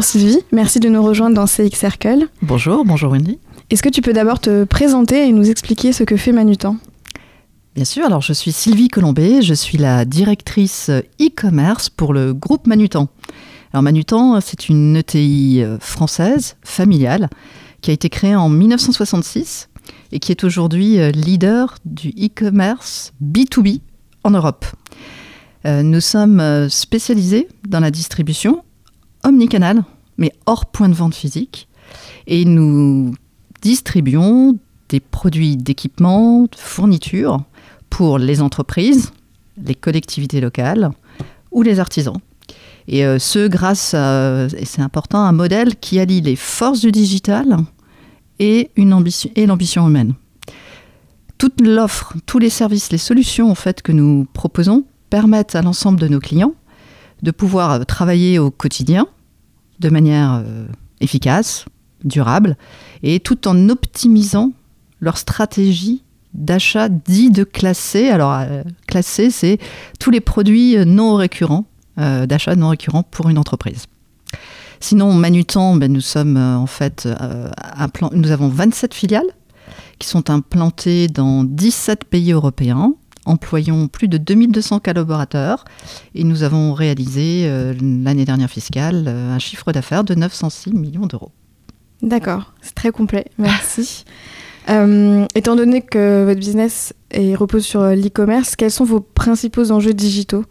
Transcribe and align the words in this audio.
Bonjour 0.00 0.12
Sylvie, 0.12 0.38
merci 0.50 0.80
de 0.80 0.88
nous 0.88 1.02
rejoindre 1.02 1.36
dans 1.36 1.44
CX 1.44 1.76
Circle. 1.76 2.28
Bonjour, 2.40 2.86
bonjour 2.86 3.12
Wendy. 3.12 3.38
Est-ce 3.68 3.82
que 3.82 3.90
tu 3.90 4.00
peux 4.00 4.14
d'abord 4.14 4.40
te 4.40 4.64
présenter 4.64 5.28
et 5.28 5.30
nous 5.30 5.50
expliquer 5.50 5.92
ce 5.92 6.04
que 6.04 6.16
fait 6.16 6.32
Manutan 6.32 6.78
Bien 7.74 7.84
sûr, 7.84 8.06
alors 8.06 8.22
je 8.22 8.32
suis 8.32 8.50
Sylvie 8.50 8.88
Colombé, 8.88 9.42
je 9.42 9.52
suis 9.52 9.76
la 9.76 10.06
directrice 10.06 10.88
e-commerce 11.20 11.90
pour 11.90 12.14
le 12.14 12.32
groupe 12.32 12.66
Manutan. 12.66 13.08
Alors 13.74 13.82
Manutan, 13.82 14.40
c'est 14.40 14.70
une 14.70 14.96
ETI 14.96 15.62
euh, 15.62 15.78
française, 15.80 16.56
familiale, 16.64 17.28
qui 17.82 17.90
a 17.90 17.92
été 17.92 18.08
créée 18.08 18.34
en 18.34 18.48
1966 18.48 19.68
et 20.12 20.18
qui 20.18 20.32
est 20.32 20.44
aujourd'hui 20.44 20.98
euh, 20.98 21.10
leader 21.10 21.76
du 21.84 22.08
e-commerce 22.18 23.12
B2B 23.22 23.82
en 24.24 24.30
Europe. 24.30 24.64
Euh, 25.66 25.82
nous 25.82 26.00
sommes 26.00 26.70
spécialisés 26.70 27.48
dans 27.68 27.80
la 27.80 27.90
distribution 27.90 28.62
omnicanal, 29.24 29.84
mais 30.18 30.32
hors 30.46 30.66
point 30.66 30.88
de 30.88 30.94
vente 30.94 31.14
physique, 31.14 31.68
et 32.26 32.44
nous 32.44 33.14
distribuons 33.62 34.58
des 34.88 35.00
produits 35.00 35.56
d'équipement, 35.56 36.42
de 36.42 36.56
fourniture 36.56 37.42
pour 37.88 38.18
les 38.18 38.40
entreprises, 38.40 39.12
les 39.64 39.74
collectivités 39.74 40.40
locales 40.40 40.90
ou 41.50 41.62
les 41.62 41.80
artisans. 41.80 42.18
Et 42.88 43.04
euh, 43.04 43.18
ce 43.18 43.46
grâce, 43.46 43.94
à, 43.94 44.46
et 44.56 44.64
c'est 44.64 44.82
important, 44.82 45.20
un 45.20 45.32
modèle 45.32 45.76
qui 45.76 46.00
allie 46.00 46.20
les 46.20 46.36
forces 46.36 46.80
du 46.80 46.90
digital 46.90 47.58
et, 48.38 48.70
une 48.76 48.92
ambition, 48.92 49.30
et 49.36 49.46
l'ambition 49.46 49.86
humaine. 49.86 50.14
Toute 51.38 51.60
l'offre, 51.60 52.14
tous 52.26 52.38
les 52.38 52.50
services, 52.50 52.90
les 52.90 52.98
solutions 52.98 53.50
en 53.50 53.54
fait 53.54 53.82
que 53.82 53.92
nous 53.92 54.26
proposons 54.32 54.84
permettent 55.08 55.54
à 55.54 55.62
l'ensemble 55.62 56.00
de 56.00 56.08
nos 56.08 56.20
clients 56.20 56.54
de 57.22 57.30
pouvoir 57.30 57.70
euh, 57.72 57.84
travailler 57.84 58.38
au 58.38 58.50
quotidien 58.50 59.06
de 59.78 59.88
manière 59.88 60.42
euh, 60.44 60.66
efficace, 61.00 61.64
durable, 62.04 62.56
et 63.02 63.20
tout 63.20 63.48
en 63.48 63.68
optimisant 63.68 64.52
leur 65.00 65.16
stratégie 65.16 66.02
d'achat 66.34 66.88
dit 66.88 67.30
de 67.30 67.44
classé. 67.44 68.08
Alors, 68.08 68.32
euh, 68.32 68.62
classé, 68.86 69.30
c'est 69.30 69.58
tous 69.98 70.10
les 70.10 70.20
produits 70.20 70.76
non 70.86 71.14
récurrents, 71.14 71.66
d'achat 71.96 72.56
non 72.56 72.70
récurrents 72.70 73.02
pour 73.02 73.28
une 73.28 73.36
entreprise. 73.36 73.84
Sinon, 74.78 75.12
Manutan, 75.12 75.76
ben, 75.76 75.92
nous 75.92 76.00
sommes 76.00 76.38
en 76.38 76.66
fait, 76.66 77.06
nous 78.12 78.30
avons 78.30 78.48
27 78.48 78.94
filiales 78.94 79.26
qui 79.98 80.08
sont 80.08 80.30
implantées 80.30 81.08
dans 81.08 81.44
17 81.44 82.04
pays 82.04 82.32
européens, 82.32 82.94
employons 83.30 83.88
plus 83.88 84.08
de 84.08 84.18
2200 84.18 84.80
collaborateurs 84.80 85.64
et 86.14 86.24
nous 86.24 86.42
avons 86.42 86.74
réalisé 86.74 87.48
l'année 87.80 88.24
dernière 88.24 88.50
fiscale 88.50 89.08
un 89.08 89.38
chiffre 89.38 89.72
d'affaires 89.72 90.04
de 90.04 90.14
906 90.14 90.72
millions 90.72 91.06
d'euros. 91.06 91.30
D'accord, 92.02 92.54
c'est 92.62 92.74
très 92.74 92.90
complet, 92.90 93.26
merci. 93.38 94.04
Euh, 94.68 95.26
étant 95.34 95.56
donné 95.56 95.80
que 95.82 96.24
votre 96.24 96.38
business 96.38 96.92
repose 97.12 97.64
sur 97.64 97.80
euh, 97.80 97.94
l'e-commerce, 97.94 98.56
quels 98.56 98.70
sont 98.70 98.84
vos 98.84 99.00
principaux 99.00 99.70
enjeux 99.70 99.94
digitaux? 99.94 100.44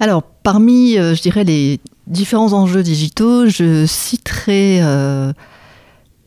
Alors, 0.00 0.22
parmi, 0.22 0.98
euh, 0.98 1.14
je 1.14 1.22
dirais, 1.22 1.44
les 1.44 1.80
différents 2.06 2.52
enjeux 2.52 2.82
digitaux, 2.82 3.46
je 3.46 3.86
citerai 3.86 4.80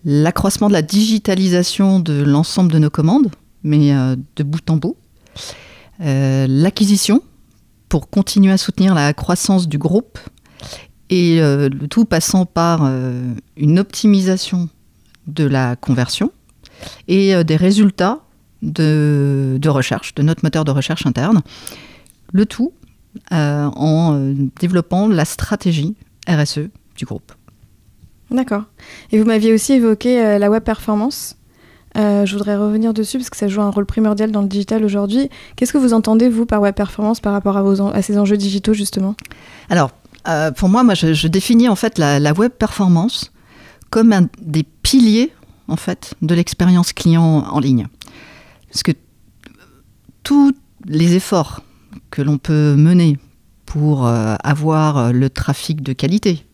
l'accroissement 0.06 0.68
de 0.68 0.74
la 0.74 0.82
digitalisation 0.82 2.00
de 2.00 2.24
l'ensemble 2.24 2.72
de 2.72 2.80
nos 2.80 2.90
commandes, 2.90 3.30
mais 3.64 3.92
de 4.36 4.44
bout 4.44 4.70
en 4.70 4.78
bout. 4.78 4.96
L'acquisition, 6.00 7.22
pour 7.90 8.10
continuer 8.10 8.52
à 8.52 8.58
soutenir 8.58 8.94
la 8.94 9.14
croissance 9.14 9.68
du 9.68 9.78
groupe, 9.78 10.20
et 11.10 11.40
le 11.40 11.88
tout 11.88 12.06
passant 12.06 12.46
par 12.46 12.92
une 13.56 13.80
optimisation 13.80 14.70
de 15.28 15.46
la 15.46 15.76
conversion 15.76 16.32
et 17.08 17.36
euh, 17.36 17.44
des 17.44 17.56
résultats 17.56 18.22
de, 18.62 19.60
recherche, 19.68 20.16
de 20.16 20.24
notre 20.24 20.44
moteur 20.44 20.66
de 20.66 20.72
recherche 20.72 21.06
interne. 21.06 21.42
Le 22.32 22.46
tout 22.46 22.74
euh, 23.32 23.66
en 23.66 24.16
euh, 24.16 24.34
développant 24.60 25.08
la 25.08 25.26
stratégie 25.26 25.96
RSE 26.28 26.70
du 26.96 27.06
groupe. 27.06 27.32
D'accord. 28.32 28.64
Et 29.12 29.20
vous 29.20 29.26
m'aviez 29.26 29.54
aussi 29.54 29.74
évoqué 29.74 30.40
la 30.40 30.50
web 30.50 30.64
performance. 30.64 31.38
Je 31.96 32.32
voudrais 32.34 32.56
revenir 32.58 32.94
dessus 32.94 33.18
parce 33.18 33.30
que 33.30 33.38
ça 33.38 33.48
joue 33.48 33.62
un 33.62 33.70
rôle 33.70 33.86
primordial 33.86 34.32
dans 34.32 34.42
le 34.42 34.48
digital 34.48 34.84
aujourd'hui. 34.84 35.30
Qu'est-ce 35.56 35.74
que 35.74 35.78
vous 35.78 35.94
entendez, 35.94 36.30
vous, 36.30 36.46
par 36.46 36.62
web 36.62 36.76
performance 36.76 37.20
par 37.20 37.34
rapport 37.34 37.58
à, 37.58 38.02
ces 38.02 38.18
enjeux 38.18 38.38
digitaux, 38.38 38.74
justement? 38.74 39.16
Alors, 39.70 39.92
pour 40.58 40.70
moi, 40.70 40.84
moi 40.84 40.94
je, 40.94 41.28
définis 41.28 41.70
en 41.70 41.76
fait 41.76 41.98
la, 41.98 42.20
la 42.20 42.34
web 42.34 42.52
performance 42.52 43.32
comme 43.90 44.12
un 44.12 44.28
des 44.42 44.64
piliers 44.64 45.32
en 45.68 45.76
fait, 45.76 46.16
de 46.22 46.36
l'expérience 46.36 46.94
client 46.94 47.46
en 47.50 47.60
ligne. 47.60 47.88
Parce 48.70 48.84
que 48.84 48.92
tous 50.24 50.54
les 50.86 51.16
efforts 51.16 51.62
que 52.12 52.22
l'on 52.22 52.38
peut 52.38 52.76
mener 52.76 53.18
pour 53.66 54.06
euh, 54.06 54.36
avoir 54.44 55.12
le 55.12 55.30
trafic 55.30 55.82
de 55.82 55.94
qualité, 55.94 56.46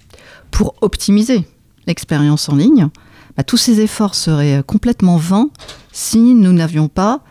pour 0.50 0.76
optimiser 0.82 1.48
l'expérience 1.88 2.48
en 2.50 2.56
ligne, 2.56 2.90
bah, 3.38 3.44
tous 3.44 3.58
ces 3.58 3.82
efforts 3.82 4.16
seraient 4.16 4.64
complètement 4.66 5.18
vains 5.18 5.50
si 5.92 6.34
nous 6.34 6.54
n'avions 6.54 6.88
pas, 6.88 7.22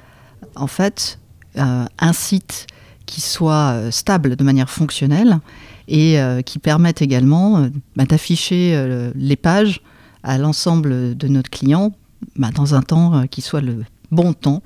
en 0.56 0.66
fait, 0.66 1.18
euh, 1.58 1.84
un 1.98 2.12
site 2.12 2.66
qui 3.06 3.20
soit 3.20 3.72
euh, 3.72 3.90
stable 3.90 4.36
de 4.36 4.44
manière 4.44 4.70
fonctionnelle 4.70 5.40
et 5.88 6.20
qui 6.46 6.60
permette 6.60 7.02
également 7.02 7.66
bah, 7.96 8.04
d'afficher 8.04 9.10
les 9.16 9.34
pages 9.34 9.82
à 10.22 10.38
l'ensemble 10.38 11.16
de 11.16 11.26
notre 11.26 11.50
client 11.50 11.92
bah, 12.36 12.50
dans 12.54 12.74
un 12.74 12.82
temps 12.82 13.14
euh, 13.14 13.26
qui 13.26 13.40
soit 13.40 13.60
le 13.60 13.84
bon 14.10 14.32
temps, 14.32 14.62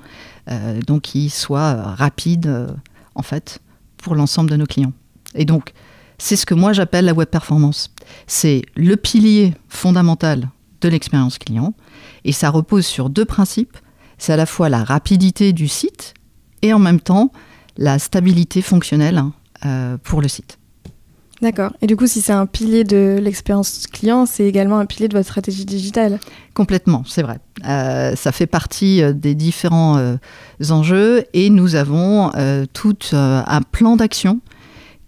euh, 0.50 0.80
donc 0.86 1.02
qui 1.02 1.30
soit 1.30 1.74
rapide 1.94 2.46
euh, 2.46 2.68
en 3.14 3.22
fait 3.22 3.60
pour 3.96 4.14
l'ensemble 4.14 4.50
de 4.50 4.56
nos 4.56 4.66
clients. 4.66 4.92
Et 5.34 5.44
donc 5.44 5.72
c'est 6.18 6.36
ce 6.36 6.46
que 6.46 6.54
moi 6.54 6.72
j'appelle 6.72 7.04
la 7.04 7.14
web 7.14 7.28
performance. 7.28 7.92
C'est 8.26 8.62
le 8.76 8.96
pilier 8.96 9.54
fondamental 9.68 10.48
de 10.88 10.92
l'expérience 10.92 11.38
client 11.38 11.74
et 12.24 12.32
ça 12.32 12.50
repose 12.50 12.86
sur 12.86 13.10
deux 13.10 13.24
principes. 13.24 13.76
C'est 14.18 14.32
à 14.32 14.36
la 14.36 14.46
fois 14.46 14.68
la 14.68 14.84
rapidité 14.84 15.52
du 15.52 15.68
site 15.68 16.14
et 16.62 16.72
en 16.72 16.78
même 16.78 17.00
temps 17.00 17.32
la 17.76 17.98
stabilité 17.98 18.62
fonctionnelle 18.62 19.22
hein, 19.62 19.98
pour 20.04 20.22
le 20.22 20.28
site. 20.28 20.58
D'accord. 21.42 21.72
Et 21.82 21.86
du 21.86 21.96
coup, 21.96 22.06
si 22.06 22.20
c'est 22.20 22.32
un 22.32 22.46
pilier 22.46 22.84
de 22.84 23.18
l'expérience 23.20 23.86
client, 23.86 24.24
c'est 24.24 24.46
également 24.46 24.78
un 24.78 24.86
pilier 24.86 25.08
de 25.08 25.14
votre 25.14 25.26
stratégie 25.28 25.64
digitale? 25.64 26.18
Complètement, 26.54 27.02
c'est 27.06 27.22
vrai. 27.22 27.38
Euh, 27.68 28.14
ça 28.16 28.32
fait 28.32 28.46
partie 28.46 29.02
euh, 29.02 29.12
des 29.12 29.34
différents 29.34 29.98
euh, 29.98 30.16
enjeux 30.70 31.24
et 31.34 31.50
nous 31.50 31.74
avons 31.74 32.30
tout 32.72 32.96
un 33.12 33.60
plan 33.70 33.96
d'action 33.96 34.40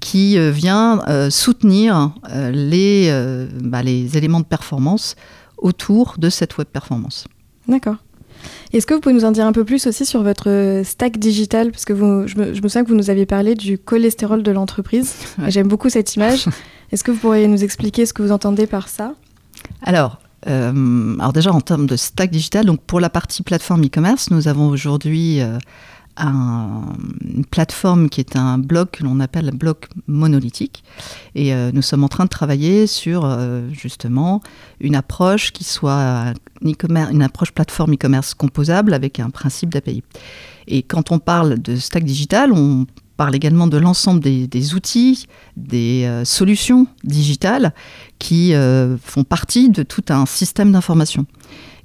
qui 0.00 0.38
vient 0.50 1.00
soutenir 1.30 2.12
les, 2.52 3.46
bah, 3.62 3.82
les 3.82 4.16
éléments 4.18 4.40
de 4.40 4.44
performance 4.44 5.16
autour 5.58 6.16
de 6.18 6.30
cette 6.30 6.58
web 6.58 6.68
performance. 6.68 7.26
D'accord. 7.68 7.96
Est-ce 8.72 8.86
que 8.86 8.94
vous 8.94 9.00
pouvez 9.00 9.14
nous 9.14 9.24
en 9.24 9.32
dire 9.32 9.46
un 9.46 9.52
peu 9.52 9.64
plus 9.64 9.86
aussi 9.86 10.04
sur 10.04 10.22
votre 10.22 10.82
stack 10.84 11.18
digital? 11.18 11.70
Parce 11.70 11.84
que 11.84 11.92
vous, 11.92 12.26
je, 12.26 12.36
me, 12.36 12.54
souviens 12.54 12.84
que 12.84 12.88
vous 12.88 12.96
nous 12.96 13.10
aviez 13.10 13.26
parlé 13.26 13.54
du 13.54 13.78
cholestérol 13.78 14.42
de 14.42 14.50
l'entreprise. 14.50 15.14
J'aime 15.48 15.68
beaucoup 15.68 15.88
cette 15.88 16.14
image. 16.16 16.46
Est-ce 16.92 17.02
que 17.02 17.10
vous 17.10 17.18
pourriez 17.18 17.48
nous 17.48 17.64
expliquer 17.64 18.06
ce 18.06 18.12
que 18.12 18.22
vous 18.22 18.32
entendez 18.32 18.66
par 18.66 18.88
ça? 18.88 19.14
Alors, 19.82 20.18
euh, 20.46 21.16
alors 21.18 21.32
déjà 21.32 21.52
en 21.52 21.60
termes 21.60 21.86
de 21.86 21.96
stack 21.96 22.30
digital, 22.30 22.66
donc 22.66 22.80
pour 22.82 23.00
la 23.00 23.10
partie 23.10 23.42
plateforme 23.42 23.84
e-commerce, 23.84 24.30
nous 24.30 24.48
avons 24.48 24.68
aujourd'hui 24.68 25.40
euh, 25.40 25.58
une 26.18 27.44
plateforme 27.50 28.08
qui 28.08 28.20
est 28.20 28.36
un 28.36 28.58
bloc 28.58 28.92
que 28.92 29.04
l'on 29.04 29.20
appelle 29.20 29.48
un 29.48 29.56
bloc 29.56 29.88
monolithique. 30.06 30.82
Et 31.34 31.54
euh, 31.54 31.70
nous 31.72 31.82
sommes 31.82 32.04
en 32.04 32.08
train 32.08 32.24
de 32.24 32.30
travailler 32.30 32.86
sur 32.86 33.24
euh, 33.24 33.68
justement 33.70 34.40
une 34.80 34.96
approche 34.96 35.52
qui 35.52 35.64
soit 35.64 36.32
une 36.62 37.22
approche 37.22 37.52
plateforme 37.52 37.94
e-commerce 37.94 38.34
composable 38.34 38.94
avec 38.94 39.20
un 39.20 39.30
principe 39.30 39.72
d'API. 39.72 40.02
Et 40.68 40.82
quand 40.82 41.12
on 41.12 41.18
parle 41.18 41.60
de 41.60 41.76
stack 41.76 42.04
digital, 42.04 42.52
on 42.52 42.86
parle 43.16 43.34
également 43.34 43.66
de 43.66 43.76
l'ensemble 43.76 44.20
des, 44.20 44.74
outils, 44.74 45.26
des 45.56 46.04
euh, 46.04 46.24
solutions 46.24 46.86
digitales 47.04 47.72
qui 48.18 48.54
font 49.02 49.24
partie 49.24 49.68
de 49.68 49.82
tout 49.82 50.04
un 50.08 50.26
système 50.26 50.72
d'information. 50.72 51.26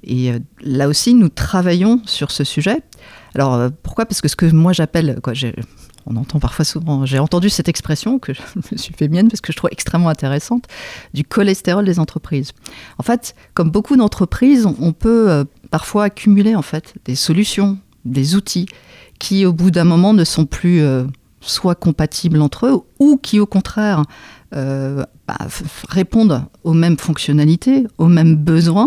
Et 0.04 0.32
là 0.62 0.88
aussi, 0.88 1.14
nous 1.14 1.28
travaillons 1.28 2.00
sur 2.06 2.30
ce 2.30 2.42
sujet 2.42 2.82
alors 3.34 3.54
euh, 3.54 3.70
pourquoi? 3.82 4.06
Parce 4.06 4.20
que 4.20 4.28
ce 4.28 4.36
que 4.36 4.46
moi 4.46 4.72
j'appelle, 4.72 5.20
on 6.06 6.16
entend 6.16 6.38
parfois 6.40 6.64
souvent, 6.64 7.06
j'ai 7.06 7.18
entendu 7.18 7.48
cette 7.48 7.68
expression 7.68 8.18
que 8.18 8.34
je 8.34 8.40
me 8.72 8.76
suis 8.76 8.94
fait 8.94 9.08
mienne 9.08 9.28
parce 9.28 9.40
que 9.40 9.52
je 9.52 9.56
trouve 9.56 9.70
extrêmement 9.72 10.08
intéressante, 10.08 10.66
du 11.14 11.24
cholestérol 11.24 11.84
des 11.84 11.98
entreprises. 11.98 12.52
En 12.98 13.02
fait, 13.02 13.34
comme 13.54 13.70
beaucoup 13.70 13.96
d'entreprises, 13.96 14.66
on 14.66 14.92
peut 14.92 15.30
euh, 15.30 15.44
parfois 15.70 16.04
accumuler 16.04 16.54
en 16.54 16.62
fait 16.62 16.94
des 17.04 17.14
solutions, 17.14 17.78
des 18.04 18.34
outils 18.34 18.66
qui 19.18 19.46
au 19.46 19.52
bout 19.52 19.70
d'un 19.70 19.84
moment 19.84 20.14
ne 20.14 20.24
sont 20.24 20.46
plus 20.46 20.82
euh, 20.82 21.04
soient 21.48 21.74
compatibles 21.74 22.40
entre 22.40 22.66
eux 22.66 22.80
ou 22.98 23.16
qui 23.16 23.40
au 23.40 23.46
contraire 23.46 24.04
euh, 24.54 25.02
bah, 25.26 25.38
répondent 25.88 26.44
aux 26.62 26.74
mêmes 26.74 26.98
fonctionnalités, 26.98 27.86
aux 27.96 28.08
mêmes 28.08 28.36
besoins, 28.36 28.86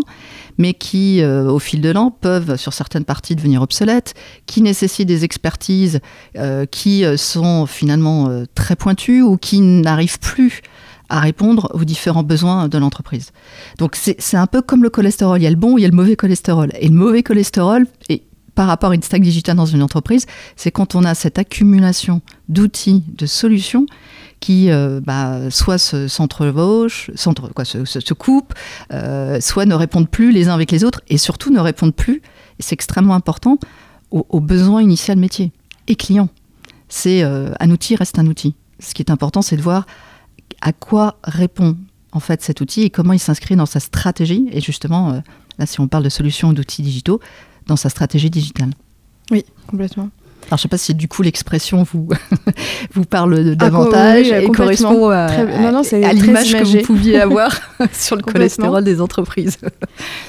mais 0.59 0.75
qui, 0.75 1.21
euh, 1.21 1.49
au 1.49 1.57
fil 1.57 1.81
de 1.81 1.89
l'an, 1.89 2.11
peuvent 2.11 2.55
sur 2.55 2.71
certaines 2.71 3.03
parties 3.03 3.35
devenir 3.35 3.63
obsolètes, 3.63 4.13
qui 4.45 4.61
nécessitent 4.61 5.07
des 5.07 5.23
expertises 5.23 6.01
euh, 6.37 6.65
qui 6.67 7.03
sont 7.17 7.65
finalement 7.65 8.43
très 8.53 8.75
pointues 8.75 9.23
ou 9.23 9.37
qui 9.37 9.61
n'arrivent 9.61 10.19
plus 10.19 10.61
à 11.09 11.19
répondre 11.19 11.69
aux 11.73 11.83
différents 11.83 12.23
besoins 12.23 12.67
de 12.67 12.77
l'entreprise. 12.77 13.31
Donc 13.77 13.95
c'est 13.95 14.37
un 14.37 14.47
peu 14.47 14.61
comme 14.61 14.83
le 14.83 14.89
cholestérol, 14.89 15.39
il 15.39 15.43
y 15.43 15.47
a 15.47 15.51
le 15.51 15.55
bon, 15.55 15.77
il 15.77 15.81
y 15.81 15.85
a 15.85 15.89
le 15.89 15.95
mauvais 15.95 16.15
cholestérol. 16.15 16.71
Et 16.79 16.87
le 16.87 16.95
mauvais 16.95 17.23
cholestérol, 17.23 17.85
par 18.55 18.67
rapport 18.67 18.91
à 18.91 18.95
une 18.95 19.03
stack 19.03 19.21
digitale 19.21 19.57
dans 19.57 19.65
une 19.65 19.83
entreprise, 19.83 20.25
c'est 20.55 20.71
quand 20.71 20.95
on 20.95 21.03
a 21.03 21.13
cette 21.13 21.37
accumulation 21.37 22.21
d'outils, 22.49 23.03
de 23.07 23.25
solutions 23.25 23.85
qui 24.39 24.69
euh, 24.69 24.99
bah, 25.03 25.49
soit 25.49 25.77
se, 25.77 26.07
se, 26.07 26.23
se, 27.99 28.13
coupent, 28.13 28.53
euh, 28.93 29.41
soit 29.41 29.65
ne 29.65 29.75
répondent 29.75 30.09
plus 30.09 30.31
les 30.31 30.47
uns 30.47 30.53
avec 30.53 30.71
les 30.71 30.83
autres, 30.83 31.01
et 31.09 31.17
surtout 31.17 31.51
ne 31.51 31.59
répondent 31.59 31.95
plus, 31.95 32.21
c'est 32.59 32.73
extrêmement 32.73 33.15
important, 33.15 33.57
aux, 34.11 34.39
besoins 34.39 34.81
initiaux 34.81 35.15
métier 35.15 35.51
et 35.87 35.95
client. 35.95 36.29
C'est 36.87 37.23
euh, 37.23 37.51
un 37.59 37.69
outil 37.69 37.95
reste 37.95 38.19
un 38.19 38.27
outil. 38.27 38.55
Ce 38.79 38.93
qui 38.93 39.01
est 39.01 39.11
important, 39.11 39.41
c'est 39.41 39.57
de 39.57 39.61
voir 39.61 39.87
à 40.61 40.71
quoi 40.71 41.17
répond 41.23 41.75
en 42.11 42.19
fait 42.19 42.41
cet 42.41 42.61
outil 42.61 42.83
et 42.83 42.89
comment 42.89 43.13
il 43.13 43.19
s'inscrit 43.19 43.55
dans 43.55 43.65
sa 43.65 43.79
stratégie. 43.79 44.47
Et 44.51 44.61
justement, 44.61 45.21
là, 45.57 45.65
si 45.65 45.81
on 45.81 45.87
parle 45.87 46.03
de 46.03 46.09
solutions 46.09 46.53
d'outils 46.53 46.81
digitaux, 46.81 47.19
dans 47.67 47.75
sa 47.75 47.89
stratégie 47.89 48.29
digitale. 48.29 48.71
Oui, 49.31 49.43
complètement. 49.67 50.09
Alors, 50.47 50.57
je 50.59 50.61
ne 50.61 50.61
sais 50.63 50.67
pas 50.67 50.77
si 50.77 50.93
du 50.93 51.07
coup 51.07 51.23
l'expression 51.23 51.81
vous, 51.81 52.07
vous 52.93 53.05
parle 53.05 53.35
ah, 53.51 53.55
davantage 53.55 54.31
et 54.31 54.47
correspond 54.49 55.09
à, 55.09 55.27
l'image 56.13 56.53
que 56.53 56.63
vous 56.63 56.83
pouviez 56.83 57.19
avoir 57.21 57.59
sur 57.91 58.15
le 58.15 58.21
cholestérol 58.21 58.83
des 58.83 59.01
entreprises. 59.01 59.57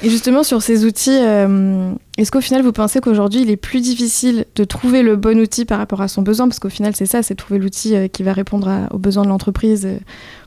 et 0.02 0.08
justement, 0.08 0.42
sur 0.42 0.62
ces 0.62 0.86
outils, 0.86 1.18
euh, 1.20 1.92
est-ce 2.16 2.30
qu'au 2.30 2.40
final, 2.40 2.62
vous 2.62 2.72
pensez 2.72 3.00
qu'aujourd'hui, 3.00 3.42
il 3.42 3.50
est 3.50 3.58
plus 3.58 3.80
difficile 3.80 4.46
de 4.54 4.64
trouver 4.64 5.02
le 5.02 5.16
bon 5.16 5.38
outil 5.38 5.66
par 5.66 5.78
rapport 5.78 6.00
à 6.00 6.08
son 6.08 6.22
besoin? 6.22 6.48
Parce 6.48 6.60
qu'au 6.60 6.70
final, 6.70 6.96
c'est 6.96 7.06
ça, 7.06 7.22
c'est 7.22 7.34
trouver 7.34 7.60
l'outil 7.60 7.94
euh, 7.94 8.08
qui 8.08 8.22
va 8.22 8.32
répondre 8.32 8.88
aux 8.92 8.98
besoins 8.98 9.24
de 9.24 9.28
l'entreprise 9.28 9.84
euh, 9.84 9.98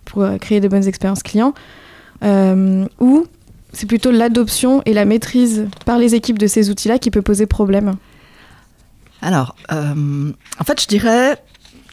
pour 0.03 0.27
créer 0.41 0.59
des 0.61 0.69
bonnes 0.69 0.87
expériences 0.87 1.21
clients. 1.21 1.53
ou 2.23 3.25
c'est 3.73 3.85
plutôt 3.85 4.11
l'adoption 4.11 4.81
et 4.85 4.93
la 4.93 5.05
maîtrise 5.05 5.67
par 5.85 5.97
les 5.97 6.15
équipes 6.15 6.39
de 6.39 6.47
ces 6.47 6.69
outils-là 6.69 6.99
qui 6.99 7.11
peut 7.11 7.21
poser 7.21 7.45
problème 7.45 7.95
Alors, 9.21 9.55
euh, 9.71 10.31
en 10.59 10.63
fait, 10.63 10.81
je 10.81 10.87
dirais 10.87 11.37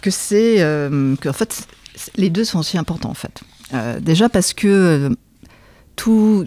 que 0.03 0.11
c'est 0.11 0.61
euh, 0.61 1.15
en 1.27 1.33
fait, 1.33 1.67
les 2.17 2.31
deux 2.31 2.45
sont 2.45 2.61
aussi 2.61 2.79
importants 2.79 3.11
en 3.11 3.15
fait. 3.15 3.41
Euh, 3.75 4.01
déjà 4.01 4.29
parce 4.29 4.53
que 4.53 5.15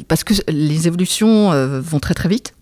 parce 0.08 0.24
que 0.24 0.34
les 0.48 0.88
évolutions 0.88 1.50
vont 1.82 2.00
très 2.00 2.14
très 2.14 2.30
vite. 2.30 2.54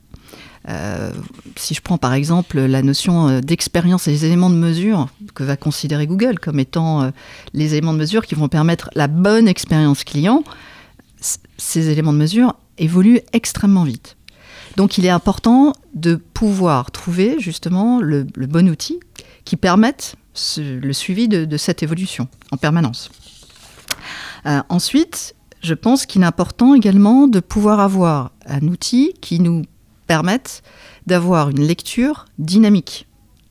si 1.58 1.74
je 1.74 1.82
prends 1.82 1.98
par 1.98 2.14
exemple 2.14 2.62
la 2.62 2.82
notion 2.82 3.42
d'expérience 3.42 4.08
et 4.08 4.12
les 4.12 4.24
éléments 4.24 4.50
de 4.50 4.56
mesure 4.56 5.10
que 5.36 5.44
va 5.44 5.58
considérer 5.58 6.08
Google 6.08 6.40
comme 6.40 6.60
étant 6.60 7.12
les 7.54 7.74
éléments 7.74 7.92
de 7.92 8.00
mesure 8.00 8.26
qui 8.26 8.36
vont 8.36 8.48
permettre 8.48 8.90
la 8.96 9.08
bonne 9.08 9.50
expérience 9.50 10.06
client, 10.06 10.46
ces 11.20 11.90
éléments 11.90 12.14
de 12.14 12.18
mesure 12.18 12.56
évoluent 12.78 13.22
extrêmement 13.34 13.84
vite. 13.84 14.18
Donc 14.76 14.98
il 14.98 15.06
est 15.06 15.10
important 15.10 15.74
de 15.96 16.16
pouvoir 16.16 16.92
trouver 16.92 17.40
justement 17.40 18.00
le, 18.00 18.24
bon 18.24 18.70
outil 18.70 19.00
qui 19.44 19.58
permette 19.58 20.16
le 20.58 20.94
suivi 20.94 21.28
de, 21.28 21.58
cette 21.58 21.82
évolution 21.82 22.28
en 22.52 22.58
permanence. 22.58 23.10
Euh, 24.46 24.62
ensuite, 24.70 25.36
je 25.64 25.74
pense 25.74 26.06
qu'il 26.06 26.22
est 26.22 26.26
important 26.26 26.76
également 26.76 27.28
de 27.28 27.40
pouvoir 27.40 27.80
avoir 27.80 28.32
un 28.46 28.68
outil 28.68 29.14
qui 29.20 29.40
nous 29.40 29.64
permette 30.06 30.62
d'avoir 31.08 31.50
une 31.50 31.62
lecture 31.62 32.26
dynamique 32.38 33.08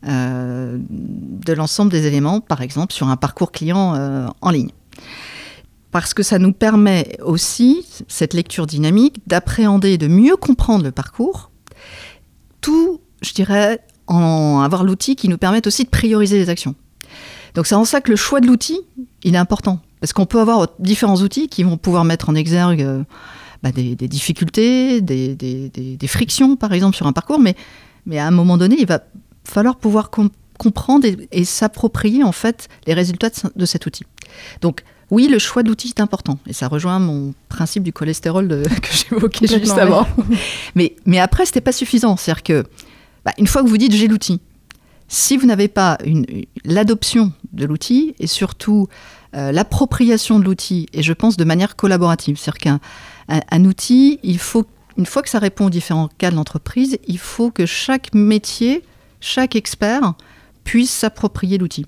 euh, 0.07 0.79
de 0.79 1.53
l'ensemble 1.53 1.91
des 1.91 2.07
éléments, 2.07 2.41
par 2.41 2.63
exemple 2.63 2.95
sur 2.95 3.09
un 3.09 3.17
parcours 3.17 3.51
client 3.51 3.95
euh, 3.97 4.29
en 4.41 4.51
ligne 4.51 4.71
parce 6.01 6.13
que 6.13 6.23
ça 6.23 6.39
nous 6.39 6.53
permet 6.53 7.17
aussi, 7.23 7.87
cette 8.07 8.35
lecture 8.35 8.67
dynamique, 8.67 9.27
d'appréhender, 9.27 9.97
de 9.97 10.09
mieux 10.09 10.37
comprendre 10.37 10.85
le 10.85 10.93
parcours, 10.93 11.51
tout, 12.61 13.01
je 13.23 13.33
dirais, 13.33 13.81
en 14.07 14.61
avoir 14.61 14.85
l'outil 14.85 15.17
qui 15.17 15.27
nous 15.31 15.39
permette 15.39 15.67
aussi 15.67 15.85
de 15.85 15.89
prioriser 15.89 16.37
les 16.37 16.51
actions. 16.51 16.75
Donc 17.55 17.67
c'est 17.67 17.77
en 17.77 17.87
ça 17.87 18.03
que 18.03 18.11
le 18.11 18.17
choix 18.17 18.43
de 18.43 18.47
l'outil, 18.47 18.79
il 19.23 19.37
est 19.37 19.39
important, 19.39 19.81
parce 20.01 20.13
qu'on 20.13 20.27
peut 20.27 20.39
avoir 20.39 20.69
différents 20.79 21.17
outils 21.23 21.49
qui 21.49 21.63
vont 21.63 21.79
pouvoir 21.79 22.05
mettre 22.05 22.29
en 22.29 22.35
exergue 22.35 22.83
euh, 22.83 23.03
bah, 23.63 23.73
des, 23.73 23.95
difficultés, 23.97 25.01
des, 25.01 26.09
frictions, 26.09 26.57
par 26.57 26.75
exemple, 26.75 26.95
sur 26.95 27.07
un 27.07 27.15
parcours, 27.15 27.41
mais, 27.41 27.57
à 28.19 28.27
un 28.27 28.33
moment 28.33 28.59
donné, 28.59 28.77
il 28.79 28.87
va 28.87 29.01
falloir 29.45 29.77
pouvoir 29.77 30.11
comprendre 30.59 31.07
et, 31.33 31.45
s'approprier 31.47 32.23
en 32.23 32.33
fait 32.33 32.69
les 32.87 32.93
résultats 32.93 33.31
de, 33.31 33.35
de 33.57 33.65
cet 33.65 33.87
outil. 33.87 34.05
Donc 34.61 34.85
oui, 35.11 35.29
le 35.29 35.39
choix 35.39 35.63
d'outils 35.63 35.89
est 35.97 36.01
important. 36.01 36.39
Et 36.47 36.53
ça 36.53 36.69
rejoint 36.69 36.99
mon 36.99 37.35
principe 37.49 37.83
du 37.83 37.93
cholestérol 37.93 38.49
que 38.83 38.89
j'évoquais 38.93 39.47
juste 39.47 39.79
avant. 39.79 40.07
mais, 40.75 40.97
mais 41.07 41.19
après, 41.19 41.45
ce 41.45 41.51
n'était 41.51 41.61
pas 41.61 41.73
suffisant. 41.73 42.17
C'est-à-dire 42.17 42.43
que, 42.43 42.65
bah, 43.25 43.33
une 43.39 43.47
fois 43.47 43.63
que 43.63 43.69
vous 43.69 43.79
dites 43.79 43.93
j'ai 43.93 44.09
l'outil, 44.09 44.41
si 45.09 45.37
vous 45.37 45.47
n'avez 45.47 45.69
pas 45.69 45.99
l'adoption 46.65 47.33
de 47.53 47.65
l'outil 47.65 48.15
et 48.19 48.27
surtout 48.27 48.89
euh, 49.35 49.53
l'appropriation 49.53 50.41
de 50.41 50.45
l'outil, 50.45 50.89
et 50.93 51.03
je 51.03 51.13
pense 51.13 51.37
de 51.37 51.45
manière 51.45 51.77
collaborative, 51.77 52.37
c'est-à-dire 52.39 52.81
qu'un 53.29 53.65
outil, 53.65 54.19
il 54.23 54.39
faut, 54.39 54.67
une 54.97 55.07
fois 55.07 55.23
que 55.23 55.29
ça 55.29 55.39
répond 55.39 55.67
aux 55.67 55.71
différents 55.71 56.09
cas 56.19 56.31
de 56.31 56.37
l'entreprise, 56.37 56.99
il 57.07 57.19
faut 57.19 57.51
que 57.51 57.67
chaque 57.67 58.15
métier, 58.15 58.83
chaque 59.21 59.55
expert 59.55 60.15
puisse 60.65 60.91
s'approprier 60.91 61.59
l'outil. 61.59 61.87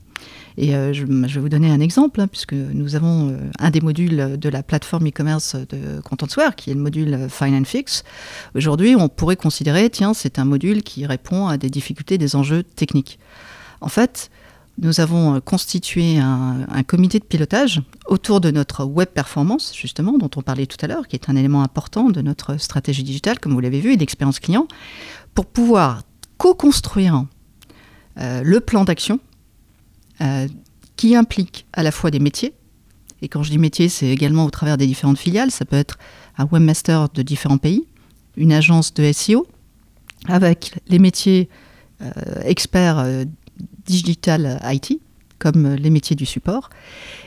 Et 0.61 0.75
euh, 0.75 0.93
je, 0.93 1.05
vais 1.05 1.41
vous 1.41 1.49
donner 1.49 1.71
un 1.71 1.79
exemple, 1.79 2.21
hein, 2.21 2.27
puisque 2.27 2.53
nous 2.53 2.97
avons 2.97 3.31
euh, 3.31 3.37
un 3.61 3.71
des 3.71 3.81
modules 3.81 4.37
de 4.37 4.49
la 4.49 4.65
plateforme 4.65 5.07
e-commerce 5.07 5.55
de 5.55 6.01
Contentsware, 6.01 6.57
qui 6.57 6.73
est 6.73 6.75
le 6.75 6.81
module 6.81 7.15
euh, 7.15 7.29
Fine 7.29 7.55
and 7.55 7.65
Fix. 7.65 8.03
Aujourd'hui, 8.57 8.97
on 8.97 9.09
pourrait 9.09 9.37
considérer, 9.37 9.89
tiens, 9.89 10.15
c'est 10.15 10.41
un 10.41 10.45
module 10.45 10.83
qui 10.83 11.07
répond 11.07 11.47
à 11.47 11.59
des 11.59 11.71
difficultés, 11.71 12.19
des 12.19 12.35
enjeux 12.35 12.65
techniques. 12.65 13.21
En 13.81 13.87
fait, 13.87 14.33
nous 14.79 14.99
avons 14.99 15.41
constitué 15.41 16.19
un, 16.19 16.67
comité 16.85 17.21
de 17.21 17.25
pilotage 17.25 17.81
autour 18.07 18.41
de 18.41 18.51
notre 18.51 18.85
web 18.85 19.09
performance, 19.09 19.73
justement, 19.77 20.19
dont 20.19 20.31
on 20.35 20.43
parlait 20.43 20.67
tout 20.67 20.77
à 20.83 20.89
l'heure, 20.89 21.07
qui 21.07 21.15
est 21.15 21.31
un 21.31 21.37
élément 21.37 21.63
important 21.63 22.11
de 22.11 22.21
notre 22.21 22.57
stratégie 22.57 23.05
digitale, 23.05 23.39
comme 23.39 23.53
vous 23.53 23.61
l'avez 23.61 23.81
vu, 23.81 23.93
et 23.93 23.97
d'expérience 23.97 24.41
client, 24.41 24.67
pour 25.35 25.47
pouvoir 25.47 26.03
co-construire 26.37 27.27
le 28.17 28.59
plan 28.59 28.85
d'action 28.85 29.21
qui 30.97 31.15
implique 31.15 31.67
à 31.73 31.83
la 31.83 31.93
fois 31.93 32.11
des 32.11 32.19
métiers, 32.19 32.55
et 33.23 33.29
quand 33.29 33.43
je 33.43 33.51
dis 33.51 33.59
métier, 33.59 33.89
c'est 33.89 34.09
également 34.09 34.45
au 34.45 34.51
travers 34.51 34.77
des 34.77 34.87
différentes 34.87 35.19
filiales, 35.19 35.51
ça 35.51 35.65
peut 35.65 35.77
être 35.77 35.99
un 36.37 36.47
webmaster 36.47 37.09
de 37.09 37.23
différents 37.23 37.59
pays, 37.59 37.87
une 38.37 38.53
agence 38.53 38.95
de 38.95 39.11
SEO, 39.13 39.47
avec 40.27 40.81
les 40.89 40.99
métiers 40.99 41.49
euh, 42.01 42.11
experts 42.43 42.99
euh, 42.99 43.25
digital 43.87 44.61
IT, 44.65 45.01
comme 45.39 45.75
les 45.75 45.91
métiers 45.91 46.17
du 46.17 46.27
support. 46.27 46.71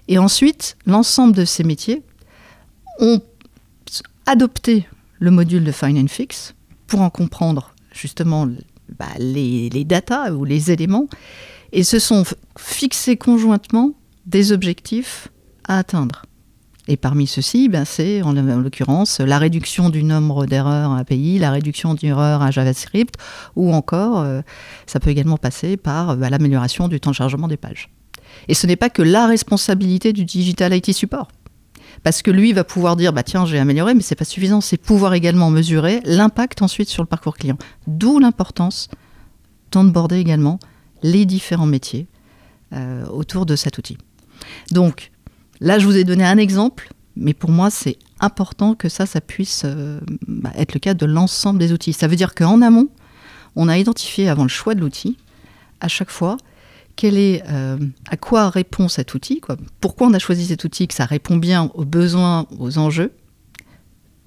Et 0.07 0.17
ensuite, 0.17 0.77
l'ensemble 0.85 1.35
de 1.35 1.45
ces 1.45 1.63
métiers 1.63 2.03
ont 2.99 3.21
adopté 4.25 4.85
le 5.19 5.31
module 5.31 5.63
de 5.63 5.71
Fine 5.71 5.97
and 5.97 6.07
Fix 6.07 6.55
pour 6.87 7.01
en 7.01 7.09
comprendre 7.09 7.73
justement 7.93 8.47
bah, 8.97 9.07
les, 9.17 9.69
les 9.69 9.83
datas 9.83 10.31
ou 10.31 10.45
les 10.45 10.71
éléments 10.71 11.07
et 11.73 11.83
se 11.83 11.99
sont 11.99 12.23
fixés 12.57 13.17
conjointement 13.17 13.93
des 14.25 14.51
objectifs 14.51 15.29
à 15.67 15.77
atteindre. 15.77 16.23
Et 16.87 16.97
parmi 16.97 17.27
ceux-ci, 17.27 17.69
ben, 17.69 17.85
c'est 17.85 18.21
en, 18.21 18.33
l'occurrence 18.33 19.19
la 19.19 19.37
réduction 19.37 19.89
du 19.89 20.03
nombre 20.03 20.45
d'erreurs 20.45 20.91
API, 20.91 21.37
la 21.37 21.51
réduction 21.51 21.93
d'erreurs 21.93 22.41
à 22.41 22.51
JavaScript, 22.51 23.15
ou 23.55 23.73
encore, 23.73 24.19
euh, 24.19 24.41
ça 24.87 24.99
peut 24.99 25.09
également 25.09 25.37
passer 25.37 25.77
par 25.77 26.17
bah, 26.17 26.29
l'amélioration 26.29 26.87
du 26.87 26.99
temps 26.99 27.11
de 27.11 27.15
chargement 27.15 27.47
des 27.47 27.57
pages. 27.57 27.89
Et 28.47 28.53
ce 28.53 28.65
n'est 28.65 28.75
pas 28.75 28.89
que 28.89 29.01
la 29.01 29.27
responsabilité 29.27 30.11
du 30.11 30.25
Digital 30.25 30.73
IT 30.73 30.93
Support. 30.93 31.27
Parce 32.03 32.21
que 32.21 32.31
lui 32.31 32.51
va 32.51 32.63
pouvoir 32.63 32.95
dire, 32.95 33.13
bah 33.13 33.23
tiens, 33.23 33.45
j'ai 33.45 33.59
amélioré, 33.59 33.93
mais 33.93 34.01
c'est 34.01 34.15
pas 34.15 34.25
suffisant, 34.25 34.59
c'est 34.59 34.77
pouvoir 34.77 35.13
également 35.13 35.51
mesurer 35.51 36.01
l'impact 36.05 36.61
ensuite 36.61 36.89
sur 36.89 37.03
le 37.03 37.07
parcours 37.07 37.37
client. 37.37 37.57
D'où 37.85 38.17
l'importance 38.17 38.89
d'onboarder 39.71 40.17
également 40.17 40.59
les 41.03 41.25
différents 41.25 41.65
métiers 41.65 42.07
euh, 42.73 43.05
autour 43.07 43.45
de 43.45 43.55
cet 43.55 43.77
outil. 43.77 43.97
Donc 44.71 45.11
là, 45.59 45.79
je 45.79 45.85
vous 45.85 45.97
ai 45.97 46.03
donné 46.03 46.23
un 46.23 46.37
exemple, 46.37 46.93
mais 47.15 47.33
pour 47.33 47.51
moi, 47.51 47.69
c'est 47.69 47.97
important 48.19 48.75
que 48.75 48.89
ça, 48.89 49.05
ça 49.05 49.21
puisse 49.21 49.63
euh, 49.65 49.99
bah, 50.27 50.51
être 50.55 50.73
le 50.73 50.79
cas 50.79 50.93
de 50.93 51.05
l'ensemble 51.05 51.59
des 51.59 51.73
outils. 51.73 51.93
Ça 51.93 52.07
veut 52.07 52.15
dire 52.15 52.35
qu'en 52.35 52.61
amont, 52.61 52.89
on 53.55 53.67
a 53.67 53.77
identifié 53.77 54.29
avant 54.29 54.43
le 54.43 54.49
choix 54.49 54.75
de 54.75 54.79
l'outil, 54.79 55.17
à 55.79 55.87
chaque 55.87 56.11
fois, 56.11 56.37
est, 57.03 57.43
à 58.09 58.17
quoi 58.17 58.49
répond 58.49 58.87
cet 58.87 59.15
outil, 59.15 59.41
quoi. 59.41 59.57
pourquoi 59.79 60.07
on 60.07 60.13
a 60.13 60.19
choisi 60.19 60.45
cet 60.45 60.63
outil, 60.63 60.87
que 60.87 60.93
ça 60.93 61.05
répond 61.05 61.37
bien 61.37 61.71
aux 61.73 61.85
besoins, 61.85 62.45
aux 62.59 62.77
enjeux 62.77 63.11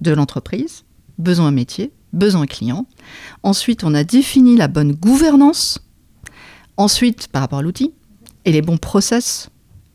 de 0.01 0.11
l'entreprise, 0.11 0.83
besoins 1.17 1.51
métiers, 1.51 1.91
besoins 2.13 2.45
clients. 2.45 2.85
Ensuite, 3.43 3.83
on 3.83 3.93
a 3.93 4.03
défini 4.03 4.55
la 4.55 4.67
bonne 4.67 4.93
gouvernance. 4.93 5.79
Ensuite, 6.77 7.29
par 7.29 7.41
rapport 7.41 7.59
à 7.59 7.61
l'outil, 7.61 7.93
et 8.43 8.51
les 8.51 8.61
bons 8.61 8.77
process 8.77 9.49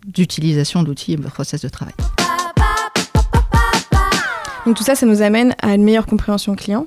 d'utilisation 0.07 0.83
de 0.83 0.89
l'outil 0.89 1.13
et 1.13 1.17
process 1.17 1.61
de 1.61 1.69
travail. 1.69 1.95
Donc 4.67 4.77
tout 4.77 4.83
ça, 4.83 4.95
ça 4.95 5.07
nous 5.07 5.23
amène 5.23 5.55
à 5.63 5.75
une 5.75 5.85
meilleure 5.85 6.07
compréhension 6.07 6.55
client. 6.55 6.87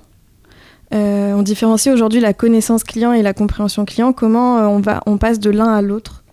Euh, 0.93 1.33
on 1.33 1.41
différencie 1.41 1.93
aujourd'hui 1.93 2.19
la 2.19 2.33
connaissance 2.33 2.83
client 2.83 3.13
et 3.13 3.23
la 3.23 3.33
compréhension 3.33 3.85
client. 3.85 4.13
Comment 4.13 4.57
euh, 4.57 4.65
on, 4.65 4.79
va, 4.79 5.01
on 5.05 5.17
passe 5.17 5.39
de 5.39 5.49
l'un 5.49 5.73
à 5.73 5.81
l'autre? 5.81 6.23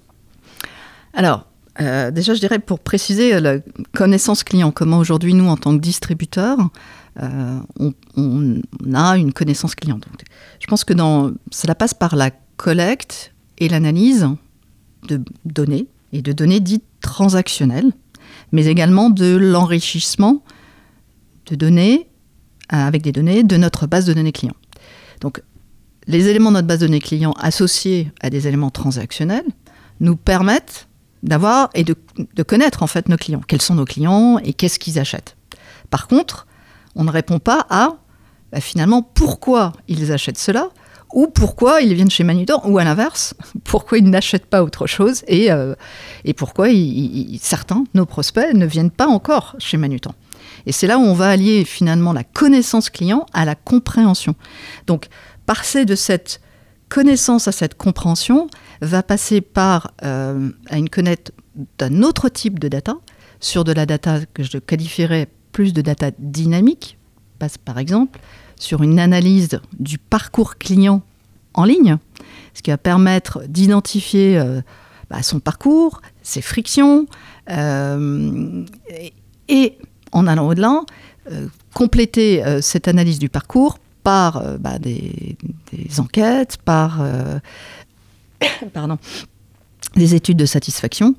Alors, 1.14 1.46
euh, 1.80 2.10
déjà, 2.10 2.34
je 2.34 2.40
dirais 2.40 2.58
pour 2.58 2.78
préciser 2.80 3.40
la 3.40 3.56
connaissance 3.94 4.44
client, 4.44 4.70
comment 4.70 4.98
aujourd'hui, 4.98 5.32
nous, 5.32 5.48
en 5.48 5.56
tant 5.56 5.74
que 5.74 5.80
distributeurs, 5.80 6.58
on, 7.18 8.62
a 8.94 9.16
une 9.16 9.32
connaissance 9.32 9.74
client. 9.74 9.96
Donc, 9.96 10.22
je 10.58 10.66
pense 10.66 10.84
que 10.84 10.92
dans, 10.92 11.32
cela 11.50 11.74
passe 11.74 11.94
par 11.94 12.16
la 12.16 12.30
collecte 12.56 13.32
et 13.60 13.68
l'analyse 13.68 14.28
de 15.08 15.22
données, 15.44 15.86
et 16.12 16.22
de 16.22 16.32
données 16.32 16.60
dites 16.60 16.84
transactionnelles, 17.00 17.92
mais 18.52 18.66
également 18.66 19.10
de 19.10 19.36
l'enrichissement 19.36 20.42
de 21.46 21.54
données 21.54 22.08
euh, 22.72 22.76
avec 22.76 23.02
des 23.02 23.12
données 23.12 23.42
de 23.42 23.56
notre 23.56 23.86
base 23.86 24.06
de 24.06 24.12
données 24.12 24.32
clients. 24.32 24.56
Donc, 25.20 25.42
les 26.06 26.28
éléments 26.28 26.50
de 26.50 26.56
notre 26.56 26.68
base 26.68 26.80
de 26.80 26.86
données 26.86 27.00
clients 27.00 27.34
associés 27.38 28.10
à 28.20 28.30
des 28.30 28.48
éléments 28.48 28.70
transactionnels 28.70 29.44
nous 30.00 30.16
permettent 30.16 30.88
d'avoir 31.22 31.70
et 31.74 31.84
de, 31.84 31.94
connaître 32.42 32.82
en 32.82 32.86
fait 32.86 33.08
nos 33.08 33.16
clients. 33.16 33.42
Quels 33.46 33.60
sont 33.60 33.74
nos 33.74 33.84
clients 33.84 34.38
et 34.38 34.54
qu'est-ce 34.54 34.78
qu'ils 34.78 34.98
achètent. 34.98 35.36
Par 35.90 36.08
contre, 36.08 36.46
on 36.96 37.04
ne 37.04 37.10
répond 37.10 37.38
pas 37.38 37.66
à 37.68 37.96
bah, 38.52 38.60
finalement 38.60 39.02
pourquoi 39.02 39.72
ils 39.86 40.12
achètent 40.12 40.38
cela 40.38 40.70
ou 41.12 41.26
pourquoi 41.26 41.80
ils 41.80 41.94
viennent 41.94 42.10
chez 42.10 42.24
Manutan, 42.24 42.62
ou 42.64 42.78
à 42.78 42.84
l'inverse, 42.84 43.34
pourquoi 43.64 43.98
ils 43.98 44.08
n'achètent 44.08 44.46
pas 44.46 44.62
autre 44.62 44.86
chose 44.86 45.22
et, 45.26 45.50
euh, 45.50 45.74
et 46.24 46.34
pourquoi 46.34 46.68
certains, 47.40 47.84
nos 47.94 48.06
prospects, 48.06 48.54
ne 48.54 48.66
viennent 48.66 48.90
pas 48.90 49.06
encore 49.06 49.56
chez 49.58 49.76
Manutan. 49.76 50.14
Et 50.66 50.72
c'est 50.72 50.86
là 50.86 50.98
où 50.98 51.02
on 51.02 51.14
va 51.14 51.30
allier 51.30 51.64
finalement 51.64 52.12
la 52.12 52.24
connaissance 52.24 52.90
client 52.90 53.26
à 53.32 53.44
la 53.44 53.54
compréhension. 53.54 54.34
Donc, 54.86 55.08
passer 55.46 55.84
de 55.84 55.94
cette 55.94 56.40
connaissance 56.88 57.48
à 57.48 57.52
cette 57.52 57.76
compréhension 57.76 58.48
va 58.82 59.02
passer 59.02 59.40
par 59.40 59.92
euh, 60.04 60.50
à 60.68 60.76
une 60.76 60.88
connaître 60.88 61.32
d'un 61.78 62.02
autre 62.02 62.28
type 62.28 62.58
de 62.58 62.68
data, 62.68 62.94
sur 63.40 63.64
de 63.64 63.72
la 63.72 63.86
data 63.86 64.20
que 64.34 64.42
je 64.42 64.58
qualifierais 64.58 65.28
plus 65.52 65.72
de 65.72 65.82
data 65.82 66.10
dynamique, 66.18 66.98
passe 67.40 67.58
par 67.58 67.78
exemple 67.78 68.20
sur 68.56 68.82
une 68.82 69.00
analyse 69.00 69.60
du 69.80 69.98
parcours 69.98 70.58
client 70.58 71.02
en 71.54 71.64
ligne, 71.64 71.96
ce 72.54 72.62
qui 72.62 72.70
va 72.70 72.78
permettre 72.78 73.42
d'identifier 73.48 74.38
euh, 74.38 74.60
bah, 75.08 75.22
son 75.22 75.40
parcours, 75.40 76.02
ses 76.22 76.42
frictions, 76.42 77.06
euh, 77.50 78.64
et, 79.48 79.78
en 80.12 80.26
allant 80.26 80.46
au-delà, 80.46 80.82
euh, 81.32 81.48
compléter 81.74 82.42
cette 82.60 82.86
analyse 82.86 83.18
du 83.18 83.28
parcours 83.28 83.78
par 84.02 84.58
bah, 84.58 84.78
des, 84.78 85.36
enquêtes, 85.98 86.58
par 86.64 87.02
pardon, 88.72 88.98
des 89.96 90.14
études 90.14 90.36
de 90.36 90.46
satisfaction 90.46 91.14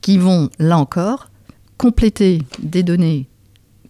qui 0.00 0.18
vont, 0.18 0.50
là 0.58 0.78
encore, 0.78 1.30
compléter 1.78 2.42
des 2.58 2.82
données 2.82 3.26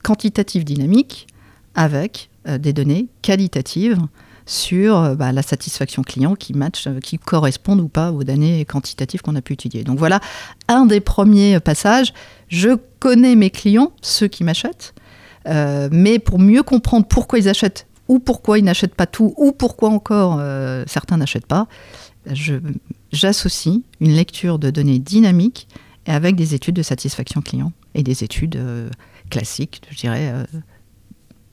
quantitatives 0.03 0.65
dynamiques 0.65 1.27
avec 1.75 2.31
euh, 2.49 2.59
des 2.59 2.73
données 2.73 3.07
qualitatives 3.23 3.99
sur 4.47 4.99
euh, 4.99 5.15
bah, 5.15 5.33
la 5.33 5.43
satisfaction 5.43 6.03
client 6.03 6.35
qui 6.35 6.55
match, 6.55 6.87
euh, 6.87 6.99
qui 7.01 7.19
correspondent 7.19 7.81
ou 7.81 7.89
pas 7.89 8.11
aux 8.11 8.25
données 8.25 8.65
quantitatives 8.65 9.23
qu'on 9.23 9.37
a 9.37 9.43
pu 9.43 9.53
étudier. 9.53 9.85
Donc 9.85 9.99
voilà 9.99 10.21
un 10.69 10.87
des 10.87 11.01
premiers 11.01 11.61
passages. 11.61 12.13
Je 12.49 12.71
connais 12.99 13.37
mes 13.37 13.51
clients, 13.51 13.93
ceux 14.03 14.29
qui 14.29 14.45
m'achètent, 14.45 14.95
mais 15.47 16.19
pour 16.19 16.39
mieux 16.39 16.63
comprendre 16.63 17.07
pourquoi 17.07 17.39
ils 17.39 17.49
achètent 17.49 17.87
ou 18.09 18.19
pourquoi 18.19 18.59
ils 18.59 18.65
n'achètent 18.65 18.95
pas 18.95 19.07
tout 19.07 19.35
ou 19.37 19.53
pourquoi 19.53 19.89
encore 19.89 20.41
certains 20.87 21.17
n'achètent 21.17 21.47
pas, 21.47 21.67
j'associe 23.11 23.81
une 24.01 24.13
lecture 24.13 24.59
de 24.61 24.71
données 24.71 25.01
dynamiques 25.01 25.67
avec 26.07 26.37
des 26.37 26.55
études 26.55 26.77
de 26.77 26.83
satisfaction 26.83 27.41
client 27.41 27.73
et 27.95 28.05
des 28.05 28.23
études 28.23 28.63
classiques, 29.31 29.83
je 29.91 29.97
dirais 29.97 30.33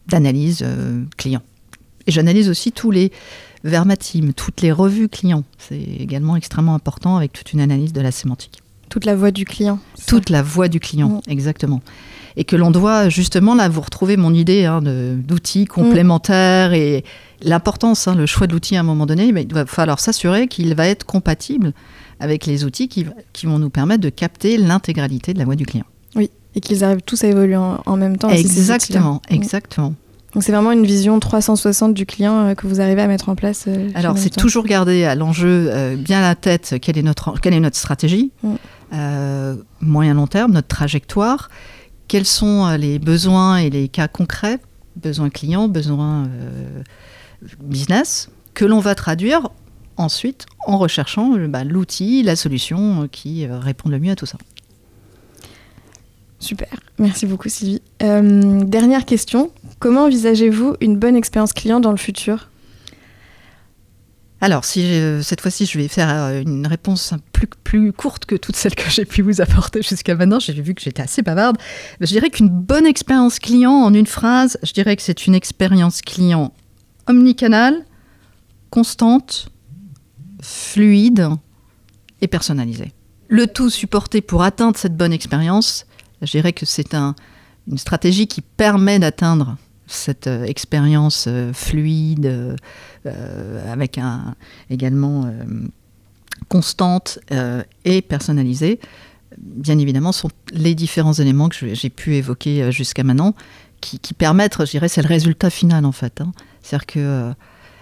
d'analyse 0.10 0.62
euh, 0.64 1.04
client. 1.18 1.42
Et 2.08 2.12
j'analyse 2.12 2.50
aussi 2.50 2.72
tous 2.72 2.92
les 2.92 3.12
vermatimes, 3.64 4.34
toutes 4.34 4.62
les 4.62 4.72
revues 4.72 5.10
clients. 5.10 5.44
C'est 5.58 5.80
également 5.80 6.36
extrêmement 6.36 6.76
important 6.76 7.18
avec 7.18 7.34
toute 7.34 7.54
une 7.54 7.62
analyse 7.62 7.94
de 7.94 8.02
la 8.02 8.12
sémantique. 8.12 8.62
Toute 8.90 9.06
la 9.06 9.16
voix 9.16 9.32
du 9.32 9.46
client. 9.46 9.80
Toute 10.08 10.30
la 10.30 10.42
voix 10.42 10.68
du 10.68 10.80
client, 10.80 11.22
mm. 11.28 11.32
exactement. 11.32 11.82
Et 12.36 12.44
que 12.44 12.56
l'on 12.56 12.72
doit 12.72 13.10
justement 13.10 13.54
là 13.54 13.70
vous 13.70 13.82
retrouver 13.82 14.18
mon 14.18 14.34
idée 14.34 14.66
hein, 14.66 14.82
d'outils 14.82 15.66
complémentaires 15.66 16.74
et 16.74 17.04
l'importance, 17.42 18.08
hein, 18.08 18.16
le 18.16 18.26
choix 18.26 18.48
de 18.48 18.54
l'outil 18.54 18.76
à 18.76 18.80
un 18.80 18.84
moment 18.84 19.06
donné, 19.06 19.32
mais 19.32 19.44
il 19.44 19.54
va 19.54 19.66
falloir 19.66 20.00
s'assurer 20.00 20.48
qu'il 20.48 20.74
va 20.76 20.88
être 20.88 21.06
compatible 21.06 21.74
avec 22.20 22.46
les 22.46 22.64
outils 22.64 22.88
qui, 22.88 23.06
qui 23.34 23.46
vont 23.46 23.60
nous 23.60 23.70
permettre 23.70 24.02
de 24.02 24.10
capter 24.10 24.58
l'intégralité 24.58 25.34
de 25.34 25.40
la 25.40 25.46
voix 25.46 25.56
du 25.56 25.66
client. 25.66 25.86
Oui, 26.16 26.30
et 26.56 26.62
qu'ils 26.62 26.84
arrivent 26.84 27.02
tous 27.02 27.24
à 27.24 27.28
évoluer 27.28 27.56
en, 27.56 27.98
même 27.98 28.18
temps. 28.18 28.30
Exactement, 28.30 29.22
exactement. 29.30 29.94
Donc 30.34 30.44
c'est 30.44 30.52
vraiment 30.52 30.72
une 30.72 30.86
vision 30.86 31.20
360 31.20 31.94
du 31.94 32.06
client 32.06 32.50
euh, 32.50 32.54
que 32.54 32.68
vous 32.68 32.82
arrivez 32.82 33.02
à 33.02 33.08
mettre 33.08 33.30
en 33.30 33.36
place. 33.36 33.66
Euh, 33.68 33.90
Alors 33.96 34.18
c'est 34.18 34.30
toujours 34.30 34.64
garder 34.66 35.04
à 35.04 35.16
l'enjeu 35.16 35.70
euh, 35.70 35.96
bien 35.96 36.22
la 36.22 36.36
tête 36.36 36.76
quelle 36.82 37.00
est 37.00 37.04
notre, 37.04 37.40
quelle 37.40 37.54
est 37.54 37.60
notre 37.60 37.78
stratégie, 37.78 38.32
mm. 38.44 39.56
moyen 39.82 40.14
long 40.14 40.28
terme, 40.28 40.52
notre 40.52 40.68
trajectoire, 40.68 41.50
quels 42.08 42.26
sont 42.26 42.70
les 42.78 43.00
besoins 43.00 43.58
et 43.58 43.70
les 43.70 43.88
cas 43.88 44.08
concrets, 44.08 44.60
besoins 44.96 45.30
clients, 45.30 45.68
besoins 45.68 46.28
business, 47.62 48.30
que 48.54 48.66
l'on 48.66 48.80
va 48.80 48.96
traduire 48.96 49.50
ensuite 49.98 50.46
en 50.66 50.78
recherchant 50.78 51.36
bah, 51.48 51.64
l'outil, 51.64 52.24
la 52.24 52.36
solution 52.36 53.08
qui 53.12 53.48
répond 53.48 53.90
le 53.90 54.00
mieux 54.00 54.12
à 54.12 54.16
tout 54.16 54.26
ça. 54.26 54.38
Super, 56.50 56.80
merci 56.98 57.28
beaucoup 57.28 57.48
Sylvie. 57.48 57.80
Euh, 58.02 58.64
dernière 58.64 59.06
question, 59.06 59.52
comment 59.78 60.06
envisagez-vous 60.06 60.78
une 60.82 60.98
bonne 60.98 61.16
expérience 61.16 61.54
client 61.54 61.80
dans 61.80 61.92
le 61.92 61.98
futur? 61.98 62.50
Alors, 64.42 64.66
cette 64.66 65.42
fois-ci, 65.42 65.68
je 65.68 65.78
vais 65.78 65.88
faire 65.88 66.10
euh, 66.12 66.42
une 66.42 66.66
réponse 66.66 67.14
plus, 67.34 67.46
plus 67.64 67.94
courte 67.94 68.26
que 68.26 68.34
toutes 68.34 68.56
celles 68.56 68.74
que 68.74 68.90
j'ai 68.90 69.06
pu 69.06 69.22
vous 69.22 69.42
apporter 69.42 69.84
jusqu'à 69.84 70.16
maintenant, 70.16 70.40
j'ai 70.40 70.60
vu 70.60 70.74
que 70.74 70.82
j'étais 70.82 71.04
assez 71.04 71.22
bavarde. 71.22 71.58
Je 72.02 72.08
dirais 72.08 72.32
qu'une 72.32 72.50
bonne 72.50 72.88
expérience 72.88 73.38
client, 73.38 73.74
en 73.74 73.94
une 73.94 74.08
phrase, 74.08 74.58
je 74.64 74.74
dirais 74.74 74.96
que 74.96 75.04
c'est 75.04 75.28
une 75.28 75.36
expérience 75.36 76.02
client 76.02 76.52
omnicanale, 77.06 77.86
constante, 78.72 79.50
fluide 80.42 81.30
et 82.22 82.28
personnalisée. 82.28 82.92
Le 83.28 83.46
tout 83.46 83.70
supporté 83.70 84.22
pour 84.22 84.42
atteindre 84.42 84.78
cette 84.78 84.98
bonne 84.98 85.14
expérience 85.14 85.86
je 86.22 86.32
dirais 86.32 86.54
que 86.54 86.66
c'est 86.66 86.94
une 86.94 87.78
stratégie 87.78 88.28
qui 88.28 88.42
permet 88.42 89.00
d'atteindre 89.00 89.58
cette 89.90 90.28
euh, 90.28 90.44
expérience 90.46 91.26
euh, 91.28 91.52
fluide, 91.54 92.58
euh, 93.06 93.72
avec 93.72 93.98
un, 93.98 94.36
également 94.70 95.32
constante 96.48 97.20
et 97.86 98.02
personnalisée. 98.02 98.80
Bien 99.38 99.78
évidemment, 99.78 100.12
sont 100.12 100.30
les 100.52 100.76
différents 100.76 101.14
éléments 101.14 101.50
que 101.50 101.74
j'ai 101.74 101.90
pu 101.90 102.16
évoquer 102.16 102.72
jusqu'à 102.72 103.04
maintenant 103.04 103.36
qui, 103.80 104.14
permettent, 104.14 104.58
je 104.60 104.72
dirais, 104.72 104.90
c'est 104.90 105.02
le 105.02 105.08
résultat 105.08 105.50
final 105.50 105.86
en 105.86 105.92
fait. 105.92 106.20
Hein. 106.20 106.32
C'est-à-dire 106.62 106.86
que 106.88 107.34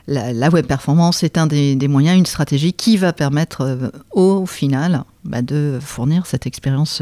la, 0.08 0.50
web 0.50 0.68
performance 0.68 1.24
est 1.24 1.38
un 1.38 1.48
des, 1.48 1.88
moyens, 1.88 2.18
une 2.18 2.26
stratégie 2.26 2.74
qui 2.74 2.98
va 2.98 3.12
permettre 3.12 3.92
au 4.12 4.46
final 4.46 5.04
bah, 5.28 5.42
de 5.42 5.80
fournir 5.82 6.26
cette 6.26 6.48
expérience 6.48 7.02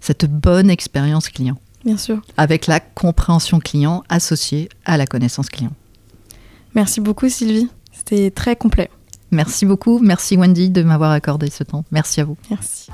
cette 0.00 0.24
bonne 0.24 0.70
expérience 0.70 1.28
client. 1.28 1.58
Bien 1.84 1.96
sûr. 1.96 2.20
Avec 2.36 2.66
la 2.66 2.80
compréhension 2.80 3.60
client 3.60 4.02
associée 4.08 4.68
à 4.84 4.96
la 4.96 5.06
connaissance 5.06 5.48
client. 5.48 5.72
Merci 6.74 7.00
beaucoup 7.00 7.28
Sylvie, 7.28 7.68
c'était 7.92 8.30
très 8.30 8.56
complet. 8.56 8.90
Merci 9.30 9.64
beaucoup, 9.66 9.98
merci 10.00 10.36
Wendy 10.36 10.70
de 10.70 10.82
m'avoir 10.82 11.12
accordé 11.12 11.50
ce 11.50 11.62
temps. 11.62 11.84
Merci 11.90 12.20
à 12.20 12.24
vous. 12.24 12.36
Merci. 12.50 12.90